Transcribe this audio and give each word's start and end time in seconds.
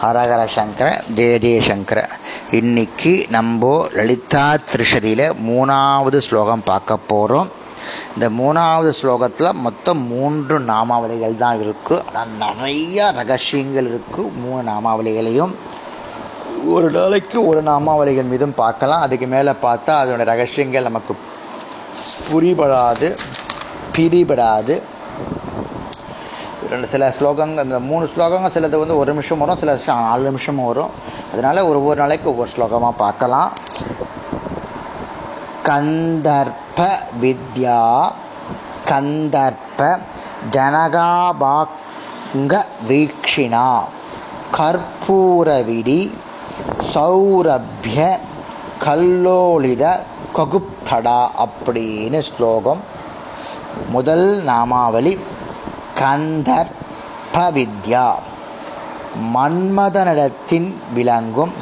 ஹரஹர 0.00 0.42
சங்கர 0.54 0.88
ஜெய 1.18 1.58
சங்கர 1.66 1.98
இன்னைக்கு 2.58 3.12
நம்ம 3.34 3.68
லலிதா 3.94 4.42
திருஷதியில் 4.70 5.22
மூணாவது 5.46 6.18
ஸ்லோகம் 6.26 6.64
பார்க்க 6.64 6.96
போகிறோம் 7.12 7.48
இந்த 8.14 8.26
மூணாவது 8.40 8.90
ஸ்லோகத்தில் 9.00 9.58
மொத்தம் 9.66 10.02
மூன்று 10.12 10.56
நாமாவளிகள் 10.70 11.36
தான் 11.44 11.60
இருக்குது 11.64 12.02
ஆனால் 12.08 12.34
நிறையா 12.42 13.06
ரகசியங்கள் 13.20 13.88
இருக்குது 13.92 14.34
மூணு 14.42 14.60
நாமாவளிகளையும் 14.70 15.54
ஒரு 16.74 16.90
நாளைக்கு 16.90 17.38
ஒரு 17.46 17.62
நாமாவளிகள் 17.62 18.30
மீதும் 18.32 18.58
பார்க்கலாம். 18.62 19.04
அதுக்கு 19.06 19.26
மேலே 19.26 19.54
பார்த்தா 19.66 19.94
அதோட 20.02 20.24
ரகசியங்கள் 20.32 20.88
நமக்கு 20.88 21.14
புரிபடாது 22.28 23.10
பிடிபடாது. 23.96 24.76
ரெண்டு 26.70 26.86
சில 26.92 27.08
ஸ்லோகங்கள் 27.16 27.66
இந்த 27.66 27.78
மூணு 27.88 28.04
ஸ்லோகங்கள் 28.12 28.54
சிலது 28.54 28.76
வந்து 28.82 28.96
ஒரு 29.00 29.10
நிமிஷம் 29.12 29.42
வரும் 29.42 29.60
சில 29.62 29.72
நாலு 29.86 30.22
நிமிஷமும் 30.28 30.68
வரும். 30.70 30.92
அதனால 31.32 31.56
ஒரு 31.68 31.78
ஒரு 31.88 31.98
நாளைக்கு 32.02 32.28
ஒவ்வொரு 32.32 32.50
ஸ்லோகமாக 32.54 33.00
பார்க்கலாம். 33.04 33.50
கந்தர்ப்ப 35.68 36.80
வித்யா 37.22 37.82
கந்தர்ப்ப 38.90 39.80
ஜனகாபாங்க 40.56 42.54
வீக்ஷிணா 42.88 43.68
கற்பூரவிடி 44.58 46.00
சௌரபிய 46.92 47.98
கல்லோலித 48.86 49.84
ககுப்தடா 50.36 51.20
அப்படின்னு 51.44 52.18
ஸ்லோகம். 52.30 52.80
முதல் 53.94 54.28
நாமாவளி 54.50 55.12
கந்தர்ப்ப 55.98 57.50
வித்யா 57.50 58.12
மன்மதனிடத்தின் 59.34 60.74
விளங்கும் 60.94 61.52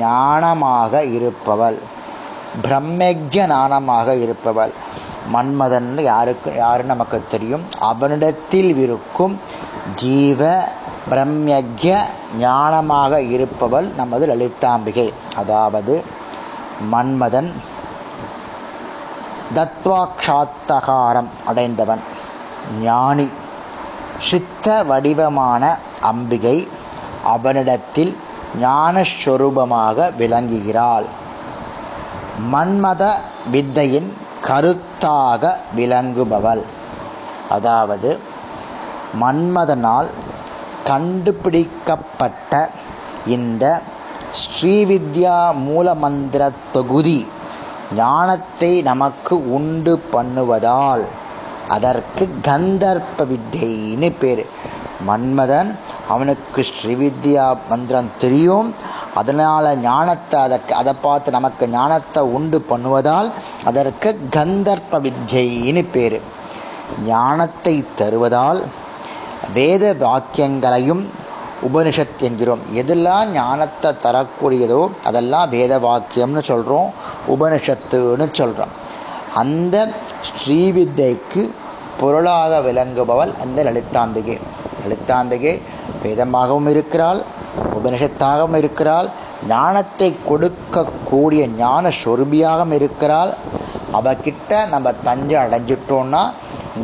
ஞானமாக 0.00 1.12
இருப்பவள். 1.12 1.78
பிரம்மஜ 2.62 3.46
ஞானமாக 3.46 4.20
இருப்பவள். 4.20 4.72
மன்மதன் 5.32 6.02
யாருக்கு 6.02 6.54
யாருன்னு 6.56 6.88
நமக்கு 6.88 7.24
தெரியும். 7.30 7.64
அவனிடத்தில் 7.78 8.76
இருக்கும் 8.76 9.40
ஜீவ 9.94 10.68
பிரம்மஜ 11.10 11.98
ஞானமாக 12.40 13.30
இருப்பவள் 13.30 13.86
நமது 13.86 14.26
லலிதாம்பிகை. 14.26 15.12
அதாவது 15.36 16.04
மன்மதன் 16.92 17.52
தத்வாக்ஷாத்தகாரம் 19.54 21.30
அடைந்தவன். 21.46 22.00
ஞானி. 22.82 23.28
சித்த 24.28 24.82
வடிவமான 24.82 25.62
அம்பிகை 26.00 26.68
அவனிடத்தில் 27.24 28.12
ஞானஸ்வரூபமாக 28.60 30.08
விளங்குகிறாள். 30.18 31.06
மன்மத 32.52 33.02
வித்தையின் 33.50 34.10
கருத்தாக 34.48 35.52
விளங்குபவள். 35.76 36.62
அதாவது 37.48 38.10
மன்மதனால் 39.20 40.08
கண்டுபிடிக்கப்பட்ட 40.84 42.70
இந்த 43.26 43.64
ஸ்ரீவித்யா 44.42 45.38
மூலமந்திர 45.66 46.42
தொகுதி 46.72 47.18
ஞானத்தை 47.96 48.82
நமக்கு 48.82 49.34
உண்டு 49.50 49.94
பண்ணுவதால் 50.12 51.04
அதற்கு 51.74 52.24
கந்தர்ப்ப 52.48 53.24
வித்தைன்னு 53.30 54.08
பேர். 54.20 54.44
மன்மதன் 55.08 55.70
அவனுக்கு 56.14 56.60
ஸ்ரீவித்யா 56.70 57.44
மந்திரம் 57.70 58.10
தெரியும். 58.22 58.68
அதனால் 59.20 59.68
ஞானத்தை 59.84 60.38
அதை 60.46 60.58
அதை 60.80 60.92
பார்த்து 61.04 61.30
நமக்கு 61.36 61.64
ஞானத்தை 61.76 62.22
உண்டு 62.36 62.58
பண்ணுவதால் 62.70 63.28
அதற்கு 63.70 64.10
கந்தர்ப்ப 64.36 65.00
வித்யைன்னு 65.06 65.84
பேர். 65.94 66.18
ஞானத்தை 67.06 67.74
தருவதால் 68.00 68.60
வேத 69.56 69.84
வாக்கியங்களையும் 70.04 71.02
உபனிஷத் 71.68 72.22
என்கிறோம். 72.28 72.62
எதெல்லாம் 72.80 73.30
ஞானத்தை 73.38 73.90
தரக்கூடியதோ 74.04 74.82
அதெல்லாம் 75.08 75.50
வேத 75.56 75.72
வாக்கியம்னு 75.86 76.42
சொல்கிறோம் 76.50 76.88
உபனிஷத்துன்னு 77.34 78.26
சொல்கிறோம் 78.40 78.72
அந்த 79.42 79.76
ஸ்ரீவித்தைக்கு 80.28 81.42
பொருளாக 82.00 82.58
விளங்குபவள் 82.58 83.32
அந்த 83.42 83.62
லலிதாம்பிகை. 83.68 84.36
லலிதாம்பிகை 84.84 85.54
வேதமாகவும் 86.04 86.68
இருக்கிறாள் 86.68 87.22
உபனிஷத்தாகவும் 87.76 88.56
இருக்கிறாள் 88.56 89.08
ஞானத்தை 89.48 90.16
கொடுக்கக்கூடிய 90.28 91.42
ஞான 91.56 91.90
சொருபியாகவும் 92.04 92.72
இருக்கிறாள். 92.72 93.32
அவகிட்ட 93.92 94.68
நம்ம 94.68 94.92
தஞ்சை 94.92 95.38
அடைஞ்சிட்டோம்னா 95.44 96.22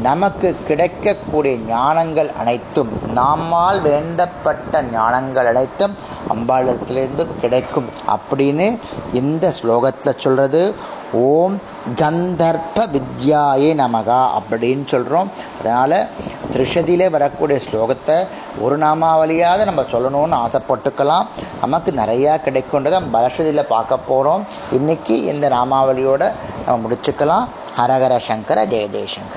நமக்கு 0.02 0.56
கிடைக்கக்கூடிய 0.69 1.56
ஞானங்கள் 1.75 2.30
அனைத்தும் 2.41 2.88
நம்மால் 3.14 3.80
வேண்டப்பட்ட 3.82 4.82
ஞானங்கள் 4.94 5.48
அனைத்தும் 5.52 5.94
அம்பாளத்திலிருந்து 6.34 7.26
கிடைக்கும் 7.41 7.88
அப்படின்னு 8.14 8.78
இந்த 9.12 9.53
ஸ்லோகத்தில் 9.59 10.20
சொல்கிறது 10.25 10.75
ஓம் 11.12 11.56
கந்தர்ப்ப 12.00 12.87
வித்யாயே 12.94 13.70
நமகா 13.82 14.20
அப்படின்னு 14.38 14.84
சொல்கிறோம் 14.87 15.31
அதனால் 15.59 16.06
திருஷதியில் 16.53 17.10
வரக்கூடிய 17.10 17.60
ஸ்லோகத்தை 17.66 18.16
ஒரு 18.60 18.78
நாமாவளியாவது 18.78 19.64
நம்ம 19.64 19.82
சொல்லணும்னு 19.92 20.37
ஆசைப்பட்டுக்கலாம். 20.44 21.26
நமக்கு 21.60 21.92
நிறையா 21.92 22.34
கிடைக்குன்றதை 22.47 23.00
பலஷதியில் 23.12 23.70
பார்க்க 23.75 23.97
போகிறோம் 23.97 24.47
இன்றைக்கி 24.72 25.16
இந்த 25.32 25.48
நாமாவளியோட 25.48 26.32
நம்ம 26.66 26.78
முடிச்சுக்கலாம். 26.87 27.47
ஹரஹர 27.78 28.16
சங்கர 28.28 28.66
ஜெய 28.66 28.84
ஜெயசங்கர். 28.94 29.25